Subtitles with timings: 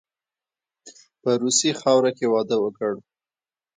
[1.21, 2.93] په روسي خاوره کې واده وکړ.